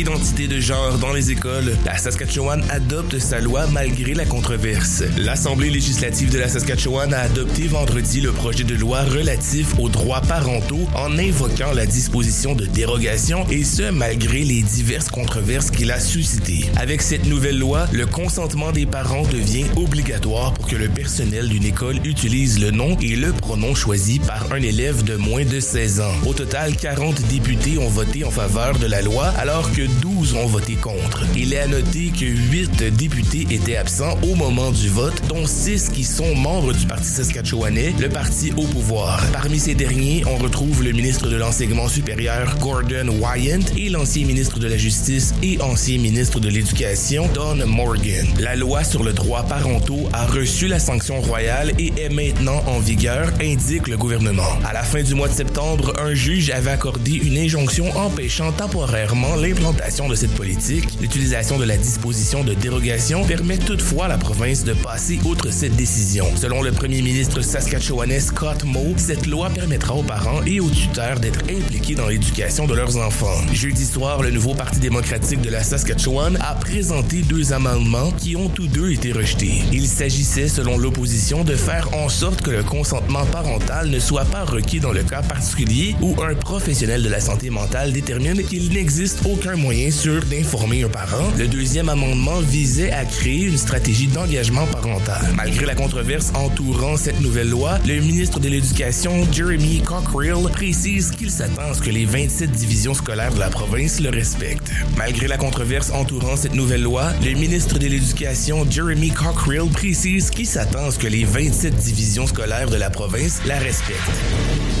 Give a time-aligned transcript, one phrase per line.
[0.00, 5.02] identité de genre dans les écoles, la Saskatchewan adopte sa loi malgré la controverse.
[5.18, 10.22] L'Assemblée législative de la Saskatchewan a adopté vendredi le projet de loi relatif aux droits
[10.22, 16.00] parentaux en invoquant la disposition de dérogation et ce malgré les diverses controverses qu'il a
[16.00, 16.64] suscitées.
[16.76, 21.64] Avec cette nouvelle loi, le consentement des parents devient obligatoire pour que le personnel d'une
[21.64, 26.00] école utilise le nom et le pronom choisi par un élève de moins de 16
[26.00, 26.14] ans.
[26.26, 30.46] Au total, 40 députés ont voté en faveur de la loi alors que 12 ont
[30.46, 31.24] voté contre.
[31.36, 35.88] Il est à noter que 8 députés étaient absents au moment du vote, dont 6
[35.90, 39.24] qui sont membres du Parti saskatchewanais, le parti au pouvoir.
[39.32, 44.58] Parmi ces derniers, on retrouve le ministre de l'Enseignement supérieur Gordon Wyant et l'ancien ministre
[44.58, 48.26] de la Justice et ancien ministre de l'Éducation Don Morgan.
[48.38, 52.78] La loi sur le droit parentaux a reçu la sanction royale et est maintenant en
[52.78, 54.58] vigueur, indique le gouvernement.
[54.64, 59.36] À la fin du mois de septembre, un juge avait accordé une injonction empêchant temporairement
[59.36, 64.62] l'implantation de cette politique, l'utilisation de la disposition de dérogation permet toutefois à la province
[64.64, 66.26] de passer outre cette décision.
[66.36, 71.18] Selon le premier ministre saskatchewanais Scott Moe, cette loi permettra aux parents et aux tuteurs
[71.18, 73.40] d'être impliqués dans l'éducation de leurs enfants.
[73.52, 78.48] Jeudi soir, le nouveau Parti démocratique de la Saskatchewan a présenté deux amendements qui ont
[78.48, 79.62] tous deux été rejetés.
[79.72, 84.44] Il s'agissait, selon l'opposition, de faire en sorte que le consentement parental ne soit pas
[84.44, 89.20] requis dans le cas particulier où un professionnel de la santé mentale détermine qu'il n'existe
[89.24, 91.30] aucun moyen sûr d'informer un parent.
[91.38, 95.22] Le deuxième amendement visait à créer une stratégie d'engagement parental.
[95.36, 101.30] Malgré la controverse entourant cette nouvelle loi, le ministre de l'Éducation, Jeremy Cockerill, précise qu'il
[101.30, 104.72] s'attend à ce que les 27 divisions scolaires de la province le respectent.
[104.96, 110.46] Malgré la controverse entourant cette nouvelle loi, le ministre de l'Éducation, Jeremy Cockerill, précise qu'il
[110.46, 114.79] s'attend à ce que les 27 divisions scolaires de la province la respectent.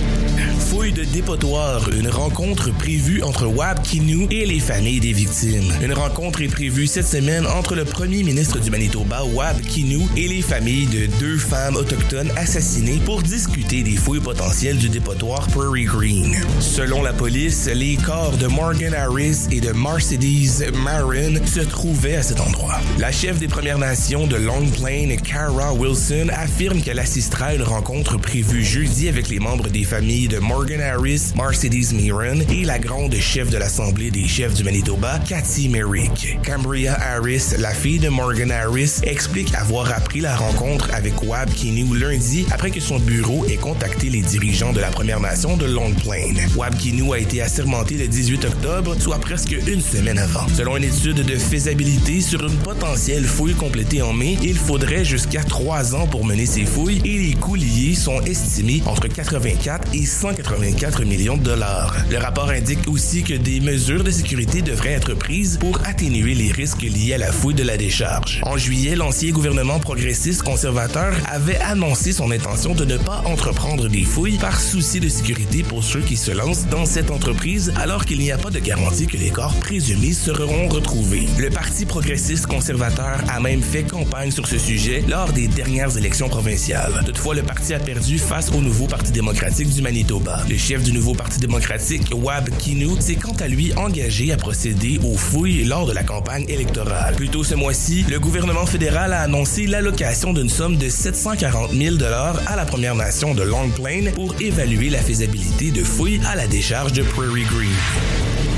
[0.58, 5.72] Fouille de dépotoir, une rencontre prévue entre Wab Kinou et les familles des victimes.
[5.82, 10.28] Une rencontre est prévue cette semaine entre le premier ministre du Manitoba, Wab Kinou, et
[10.28, 15.84] les familles de deux femmes autochtones assassinées pour discuter des fouilles potentielles du dépotoir Prairie
[15.84, 16.36] Green.
[16.60, 22.22] Selon la police, les corps de Morgan Harris et de Mercedes Marin se trouvaient à
[22.22, 22.80] cet endroit.
[22.98, 27.62] La chef des Premières Nations de Long Plain, Cara Wilson, affirme qu'elle assistera à une
[27.62, 32.78] rencontre prévue jeudi avec les membres des familles de Morgan Harris, Mercedes Miron et la
[32.78, 36.38] grande chef de l'Assemblée des chefs du Manitoba, Cathy Merrick.
[36.46, 41.94] Cambria Harris, la fille de Morgan Harris, explique avoir appris la rencontre avec Wab Kinew
[41.94, 45.92] lundi après que son bureau ait contacté les dirigeants de la Première Nation de Long
[45.94, 46.34] Plain.
[46.56, 50.46] Wab Kinew a été assermenté le 18 octobre, soit presque une semaine avant.
[50.54, 55.42] Selon une étude de faisabilité sur une potentielle fouille complétée en mai, il faudrait jusqu'à
[55.42, 60.06] trois ans pour mener ces fouilles et les coûts liés sont estimés entre 84 et
[60.06, 61.96] 100 84 millions de dollars.
[62.10, 66.52] Le rapport indique aussi que des mesures de sécurité devraient être prises pour atténuer les
[66.52, 68.42] risques liés à la fouille de la décharge.
[68.44, 74.04] En juillet, l'ancien gouvernement progressiste conservateur avait annoncé son intention de ne pas entreprendre des
[74.04, 78.18] fouilles par souci de sécurité pour ceux qui se lancent dans cette entreprise alors qu'il
[78.18, 81.26] n'y a pas de garantie que les corps présumés seront retrouvés.
[81.38, 86.28] Le Parti progressiste conservateur a même fait campagne sur ce sujet lors des dernières élections
[86.28, 87.02] provinciales.
[87.06, 90.09] Toutefois, le parti a perdu face au nouveau Parti démocratique du Manitoba.
[90.48, 94.98] Le chef du nouveau Parti démocratique, Wab Kinew, s'est quant à lui engagé à procéder
[95.04, 97.14] aux fouilles lors de la campagne électorale.
[97.14, 101.96] Plus tôt ce mois-ci, le gouvernement fédéral a annoncé l'allocation d'une somme de 740 000
[102.02, 106.48] à la Première Nation de Long Plain pour évaluer la faisabilité de fouilles à la
[106.48, 108.49] décharge de Prairie Green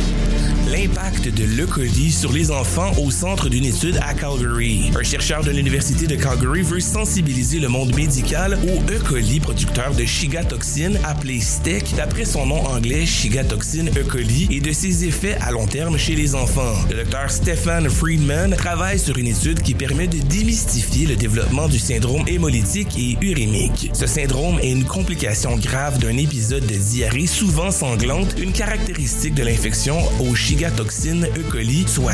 [0.72, 1.66] l'impact de l'E.
[2.10, 4.90] sur les enfants au centre d'une étude à Calgary.
[4.98, 8.98] Un chercheur de l'Université de Calgary veut sensibiliser le monde médical au E.
[8.98, 14.02] coli producteur de chigatoxine appelé STEC d'après son nom anglais chigatoxine E.
[14.02, 16.74] coli et de ses effets à long terme chez les enfants.
[16.88, 21.78] Le docteur Stephen Friedman travaille sur une étude qui permet de démystifier le développement du
[21.78, 23.90] syndrome hémolytique et urémique.
[23.92, 29.42] Ce syndrome est une complication grave d'un épisode de diarrhée souvent sanglante, une caractéristique de
[29.42, 31.42] l'infection au chigatoxine E.
[31.50, 32.12] coli, soit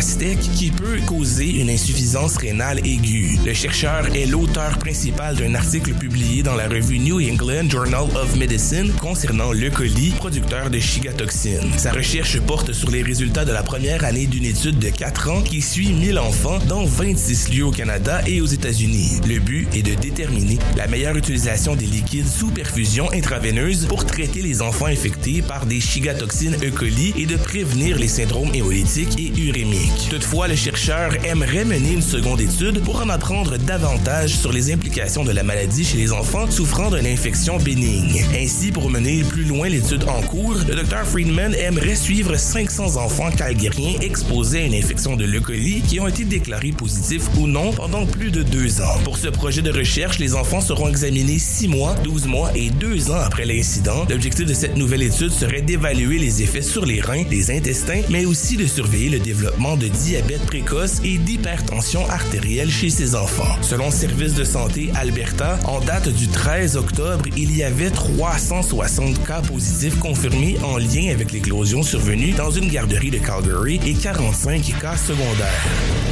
[0.56, 3.39] qui peut causer une insuffisance rénale aiguë.
[3.45, 8.37] Le chercheur est l'auteur principal d'un article publié dans la revue New England Journal of
[8.37, 11.73] Medicine concernant le producteur de chigatoxine.
[11.77, 15.43] Sa recherche porte sur les résultats de la première année d'une étude de 4 ans
[15.43, 19.21] qui suit 1000 enfants dans 26 lieux au Canada et aux États-Unis.
[19.29, 24.41] Le but est de déterminer la meilleure utilisation des liquides sous perfusion intraveineuse pour traiter
[24.41, 26.71] les enfants infectés par des chigatoxines E.
[26.71, 30.08] coli et de prévenir les syndromes syndrome et urémique.
[30.11, 35.25] Toutefois, le chercheur aimerait mener une seconde étude pour en apprendre davantage sur les implications
[35.25, 38.25] de la maladie chez les enfants souffrant d'une infection bénigne.
[38.37, 43.31] Ainsi, pour mener plus loin l'étude en cours, le Dr Friedman aimerait suivre 500 enfants
[43.31, 48.06] calgariens exposés à une infection de leucolie qui ont été déclarés positifs ou non pendant
[48.06, 48.99] plus de deux ans.
[49.05, 53.11] Pour ce projet de recherche, les enfants seront examinés 6 mois, 12 mois et 2
[53.11, 54.06] ans après l'incident.
[54.08, 58.26] L'objectif de cette nouvelle étude serait d'évaluer les effets sur les reins, les intestins, mais
[58.29, 63.57] aussi de surveiller le développement de diabète précoce et d'hypertension artérielle chez ces enfants.
[63.63, 69.41] Selon Service de santé Alberta, en date du 13 octobre, il y avait 360 cas
[69.41, 74.97] positifs confirmés en lien avec l'éclosion survenue dans une garderie de Calgary et 45 cas
[74.97, 76.07] secondaires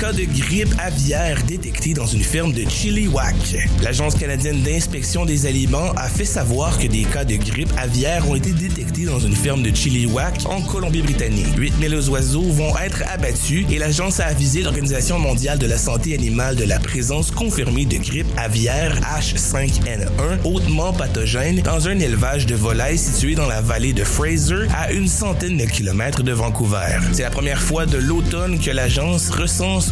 [0.00, 3.34] cas de grippe aviaire détectés dans une ferme de Chilliwack.
[3.82, 8.34] L'Agence canadienne d'inspection des aliments a fait savoir que des cas de grippe aviaire ont
[8.34, 11.54] été détectés dans une ferme de Chilliwack en Colombie-Britannique.
[11.54, 16.56] 8000 oiseaux vont être abattus et l'agence a avisé l'Organisation mondiale de la santé animale
[16.56, 22.96] de la présence confirmée de grippe aviaire H5N1 hautement pathogène dans un élevage de volailles
[22.96, 27.00] situé dans la vallée de Fraser à une centaine de kilomètres de Vancouver.
[27.12, 29.30] C'est la première fois de l'automne que l'agence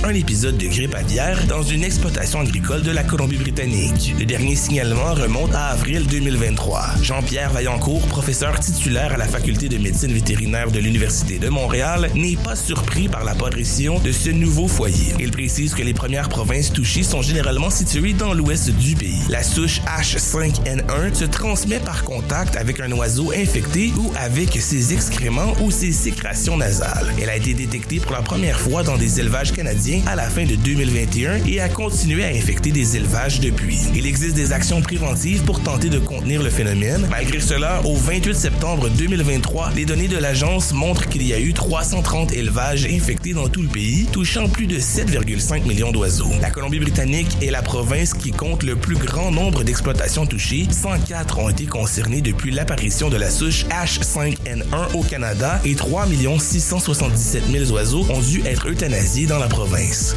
[0.05, 4.15] un épisode de grippe aviaire dans une exploitation agricole de la Colombie-Britannique.
[4.19, 7.03] Le dernier signalement remonte à avril 2023.
[7.03, 12.37] Jean-Pierre Vaillancourt, professeur titulaire à la faculté de médecine vétérinaire de l'Université de Montréal, n'est
[12.37, 15.15] pas surpris par l'apparition de ce nouveau foyer.
[15.19, 19.23] Il précise que les premières provinces touchées sont généralement situées dans l'ouest du pays.
[19.29, 25.55] La souche H5N1 se transmet par contact avec un oiseau infecté ou avec ses excréments
[25.63, 27.13] ou ses sécrétions nasales.
[27.21, 30.45] Elle a été détectée pour la première fois dans des élevages canadiens à la fin
[30.45, 33.79] de 2021 et a continué à infecter des élevages depuis.
[33.95, 37.07] Il existe des actions préventives pour tenter de contenir le phénomène.
[37.11, 41.55] Malgré cela, au 28 septembre 2023, les données de l'agence montrent qu'il y a eu
[41.55, 46.31] 330 élevages infectés dans tout le pays, touchant plus de 7,5 millions d'oiseaux.
[46.43, 50.67] La Colombie-Britannique est la province qui compte le plus grand nombre d'exploitations touchées.
[50.71, 56.07] 104 ont été concernées depuis l'apparition de la souche H5N1 au Canada et 3
[56.39, 59.68] 677 000 oiseaux ont dû être euthanasiés dans la province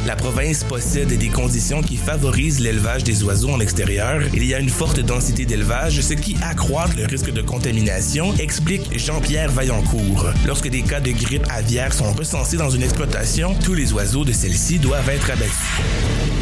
[0.06, 4.22] La province possède des conditions qui favorisent l'élevage des oiseaux en extérieur.
[4.32, 8.98] Il y a une forte densité d'élevage, ce qui accroît le risque de contamination, explique
[8.98, 10.28] Jean-Pierre Vaillancourt.
[10.46, 14.32] Lorsque des cas de grippe aviaire sont recensés dans une exploitation, tous les oiseaux de
[14.32, 16.41] celle-ci doivent être abattus.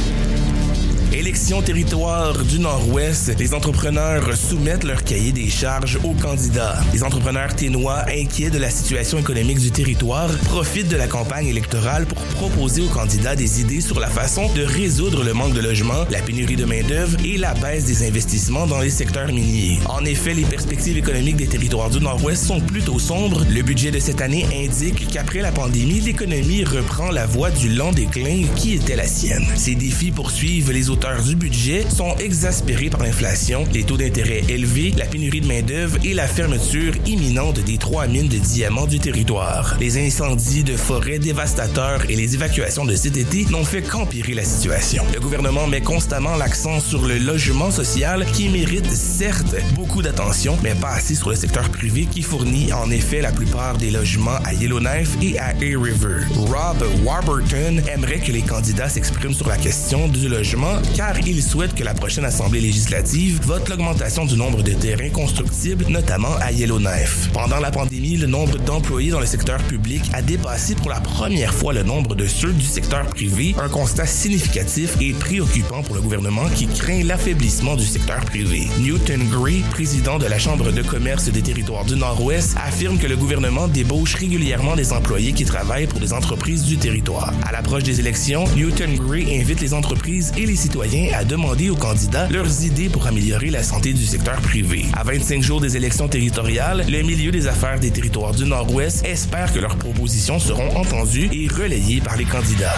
[1.20, 6.80] Élection territoire du Nord-Ouest, les entrepreneurs soumettent leur cahier des charges aux candidats.
[6.94, 12.06] Les entrepreneurs ténois, inquiets de la situation économique du territoire, profitent de la campagne électorale
[12.06, 16.06] pour proposer aux candidats des idées sur la façon de résoudre le manque de logement,
[16.10, 19.78] la pénurie de main-d'œuvre et la baisse des investissements dans les secteurs miniers.
[19.90, 23.44] En effet, les perspectives économiques des territoires du Nord-Ouest sont plutôt sombres.
[23.50, 27.92] Le budget de cette année indique qu'après la pandémie, l'économie reprend la voie du lent
[27.92, 29.44] déclin qui était la sienne.
[29.54, 35.06] Ces défis poursuivent les du budget sont exaspérés par l'inflation, les taux d'intérêt élevés, la
[35.06, 39.76] pénurie de main-d'œuvre et la fermeture imminente des trois mines de diamants du territoire.
[39.80, 44.44] Les incendies de forêt dévastateurs et les évacuations de cet été n'ont fait qu'empirer la
[44.44, 45.04] situation.
[45.12, 50.74] Le gouvernement met constamment l'accent sur le logement social qui mérite certes beaucoup d'attention, mais
[50.74, 54.54] pas assez sur le secteur privé qui fournit en effet la plupart des logements à
[54.54, 56.24] Yellowknife et à Hay River.
[56.36, 61.74] Rob Warburton aimerait que les candidats s'expriment sur la question du logement car il souhaite
[61.74, 67.30] que la prochaine Assemblée législative vote l'augmentation du nombre de terrains constructibles, notamment à Yellowknife.
[67.32, 71.54] Pendant la pandémie, le nombre d'employés dans le secteur public a dépassé pour la première
[71.54, 76.02] fois le nombre de ceux du secteur privé, un constat significatif et préoccupant pour le
[76.02, 78.68] gouvernement qui craint l'affaiblissement du secteur privé.
[78.80, 83.16] Newton Gray, président de la Chambre de commerce des territoires du Nord-Ouest, affirme que le
[83.16, 87.32] gouvernement débauche régulièrement des employés qui travaillent pour des entreprises du territoire.
[87.46, 91.76] À l'approche des élections, Newton Gray invite les entreprises et les citoyens à demander aux
[91.76, 94.86] candidats leurs idées pour améliorer la santé du secteur privé.
[94.92, 99.52] À 25 jours des élections territoriales, le milieu des affaires des territoires du Nord-Ouest espère
[99.52, 102.74] que leurs propositions seront entendues et relayées par les candidats.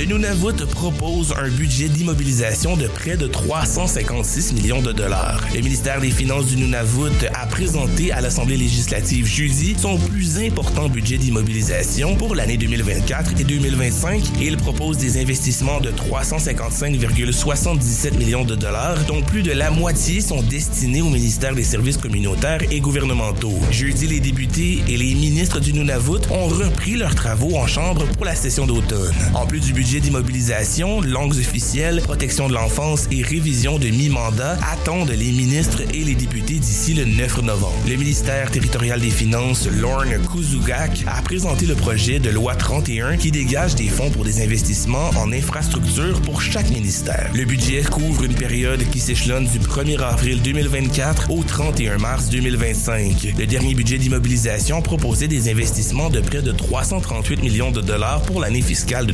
[0.00, 5.42] Le Nunavut propose un budget d'immobilisation de près de 356 millions de dollars.
[5.54, 10.88] Le ministère des Finances du Nunavut a présenté à l'Assemblée législative jeudi son plus important
[10.88, 18.46] budget d'immobilisation pour l'année 2024 et 2025 et il propose des investissements de 355,77 millions
[18.46, 22.80] de dollars, dont plus de la moitié sont destinés au ministère des Services communautaires et
[22.80, 23.58] gouvernementaux.
[23.70, 28.24] Jeudi, les députés et les ministres du Nunavut ont repris leurs travaux en chambre pour
[28.24, 29.12] la session d'automne.
[29.34, 34.56] En plus du budget budget d'immobilisation, langues officielles, protection de l'enfance et révision de mi-mandat
[34.70, 37.74] attendent les ministres et les députés d'ici le 9 novembre.
[37.88, 43.32] Le ministère territorial des Finances, Lorne Kuzugak, a présenté le projet de loi 31 qui
[43.32, 47.28] dégage des fonds pour des investissements en infrastructure pour chaque ministère.
[47.34, 53.34] Le budget couvre une période qui s'échelonne du 1er avril 2024 au 31 mars 2025.
[53.36, 58.38] Le dernier budget d'immobilisation proposait des investissements de près de 338 millions de dollars pour
[58.38, 59.12] l'année fiscale de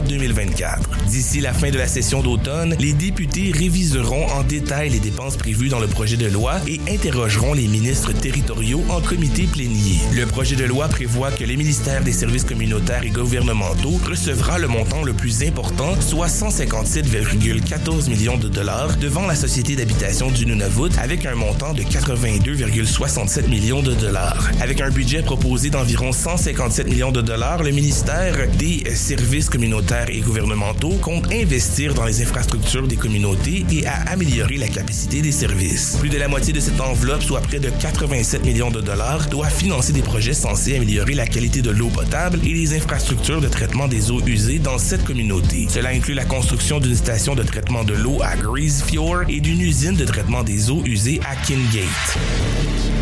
[0.00, 1.06] 2023-2024.
[1.08, 5.68] D'ici la fin de la session d'automne, les députés réviseront en détail les dépenses prévues
[5.68, 9.98] dans le projet de loi et interrogeront les ministres territoriaux en comité plénier.
[10.14, 14.68] Le projet de loi prévoit que les ministères des services communautaires et gouvernementaux recevra le
[14.68, 20.90] montant le plus important, soit 157,14 millions de dollars, devant la Société d'habitation du Nunavut
[21.00, 24.50] avec un montant de 82,67 millions de dollars.
[24.60, 30.20] Avec un budget proposé d'environ 157 millions de dollars, le ministère des services communautaires et
[30.20, 35.96] gouvernementaux compte investir dans les infrastructures des communautés et à améliorer la capacité des services.
[35.98, 39.48] Plus de la moitié de cette enveloppe, soit près de 87 millions de dollars, doit
[39.48, 43.88] financer des projets censés améliorer la qualité de l'eau potable et les infrastructures de traitement
[43.88, 45.66] des eaux usées dans cette communauté.
[45.68, 49.96] Cela inclut la construction d'une station de traitement de l'eau à Greasefjord et d'une usine
[49.96, 52.99] de traitement des eaux usées à Kingate.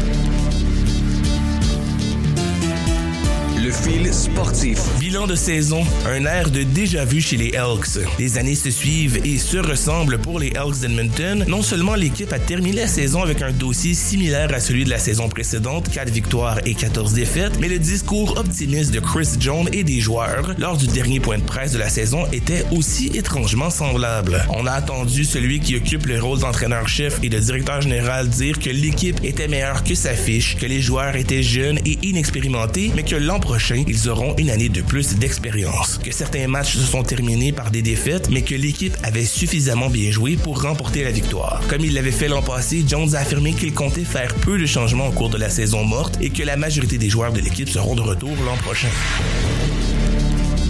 [3.71, 4.79] Fil sportif.
[4.99, 7.99] Bilan de saison, un air de déjà-vu chez les Elks.
[8.19, 11.45] Les années se suivent et se ressemblent pour les Elks d'Edmonton.
[11.49, 14.99] Non seulement l'équipe a terminé la saison avec un dossier similaire à celui de la
[14.99, 19.85] saison précédente, 4 victoires et 14 défaites, mais le discours optimiste de Chris Jones et
[19.85, 24.45] des joueurs lors du dernier point de presse de la saison était aussi étrangement semblable.
[24.51, 28.71] On a attendu celui qui occupe le rôle d'entraîneur-chef et de directeur général dire que
[28.71, 33.17] l'équipe était meilleure que sa fiche, que les joueurs étaient jeunes et inexpérimentés, mais que
[33.17, 35.99] l'an prochain, ils auront une année de plus d'expérience.
[35.99, 40.11] Que certains matchs se sont terminés par des défaites, mais que l'équipe avait suffisamment bien
[40.11, 41.61] joué pour remporter la victoire.
[41.69, 45.09] Comme il l'avait fait l'an passé, Jones a affirmé qu'il comptait faire peu de changements
[45.09, 47.95] au cours de la saison morte et que la majorité des joueurs de l'équipe seront
[47.95, 48.89] de retour l'an prochain.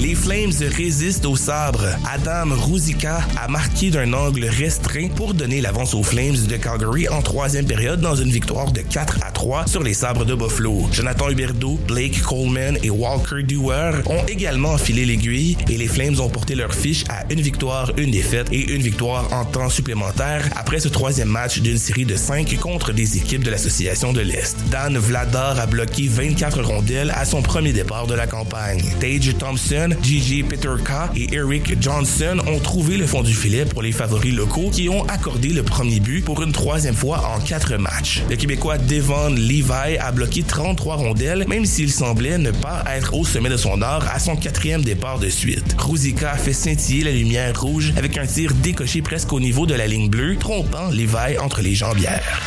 [0.01, 1.85] Les Flames résistent au sabre.
[2.09, 7.21] Adam Ruzika a marqué d'un angle restreint pour donner l'avance aux Flames de Calgary en
[7.21, 10.89] troisième période dans une victoire de 4 à 3 sur les sabres de Buffalo.
[10.93, 16.29] Jonathan Huberdeau, Blake Coleman et Walker Dewar ont également enfilé l'aiguille et les Flames ont
[16.29, 20.79] porté leur fiche à une victoire, une défaite et une victoire en temps supplémentaire après
[20.79, 24.59] ce troisième match d'une série de 5 contre des équipes de l'Association de l'Est.
[24.71, 28.95] Dan Vladar a bloqué 24 rondelles à son premier départ de la campagne.
[29.01, 33.93] Tage Thompson Gigi Peterka et Eric Johnson ont trouvé le fond du filet pour les
[33.93, 38.23] favoris locaux qui ont accordé le premier but pour une troisième fois en quatre matchs.
[38.29, 43.25] Le Québécois Devon Levi a bloqué 33 rondelles, même s'il semblait ne pas être au
[43.25, 45.77] sommet de son art à son quatrième départ de suite.
[45.79, 49.75] Ruzika a fait scintiller la lumière rouge avec un tir décoché presque au niveau de
[49.75, 52.41] la ligne bleue, trompant Levi entre les jambières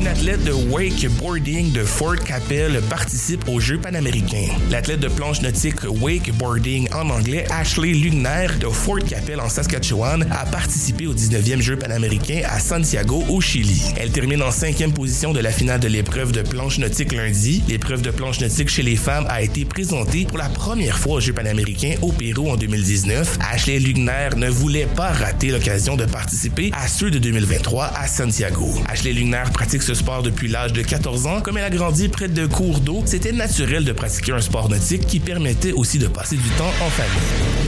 [0.00, 4.46] une athlète de wakeboarding de Fort Capel participe aux Jeux panaméricains.
[4.70, 10.46] L'athlète de planche nautique wakeboarding en anglais, Ashley Lugner de Fort Capel en Saskatchewan, a
[10.46, 13.82] participé aux 19e Jeux panaméricains à Santiago au Chili.
[13.98, 17.62] Elle termine en cinquième position de la finale de l'épreuve de planche nautique lundi.
[17.68, 21.20] L'épreuve de planche nautique chez les femmes a été présentée pour la première fois aux
[21.20, 23.38] Jeux panaméricains au Pérou en 2019.
[23.52, 28.72] Ashley Lugner ne voulait pas rater l'occasion de participer à ceux de 2023 à Santiago.
[28.88, 31.40] Ashley Lugner pratique sport depuis l'âge de 14 ans.
[31.40, 35.06] Comme elle a grandi près de cours d'eau, c'était naturel de pratiquer un sport nautique
[35.06, 37.59] qui permettait aussi de passer du temps en famille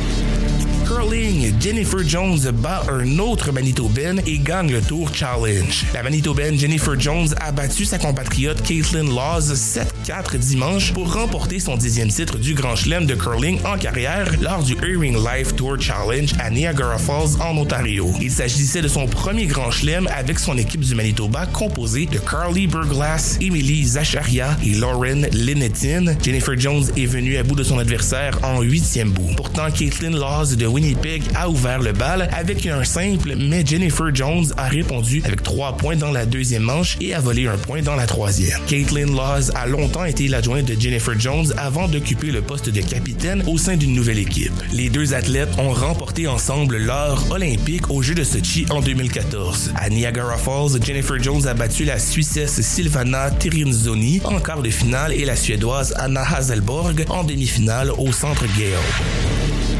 [1.02, 5.84] curling, Jennifer Jones bat un autre Manitobaine et gagne le Tour Challenge.
[5.94, 11.76] La Manitobaine Jennifer Jones a battu sa compatriote Caitlin Laws 7-4 dimanche pour remporter son
[11.76, 16.32] dixième titre du Grand Chelem de curling en carrière lors du Earring Life Tour Challenge
[16.38, 18.10] à Niagara Falls en Ontario.
[18.20, 22.66] Il s'agissait de son premier Grand Chelem avec son équipe du Manitoba composée de Carly
[22.66, 26.14] Burglass, Emily Zacharia et Lauren Linetin.
[26.22, 29.34] Jennifer Jones est venue à bout de son adversaire en huitième bout.
[29.36, 30.91] Pourtant, Caitlin Laws de Winnipeg
[31.34, 35.96] a ouvert le bal avec un simple, mais Jennifer Jones a répondu avec trois points
[35.96, 38.58] dans la deuxième manche et a volé un point dans la troisième.
[38.66, 43.42] Caitlin Laws a longtemps été l'adjointe de Jennifer Jones avant d'occuper le poste de capitaine
[43.46, 44.52] au sein d'une nouvelle équipe.
[44.72, 49.72] Les deux athlètes ont remporté ensemble l'or olympique aux Jeux de Sochi en 2014.
[49.76, 55.12] À Niagara Falls, Jennifer Jones a battu la Suissesse Silvana Tirinzoni en quart de finale
[55.12, 59.71] et la Suédoise Anna Hazelborg en demi-finale au Centre Gale.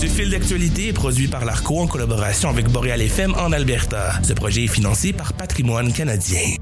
[0.00, 4.12] Ce fil d'actualité est produit par l'ARCO en collaboration avec Boreal FM en Alberta.
[4.22, 6.56] Ce projet est financé par Patrimoine canadien.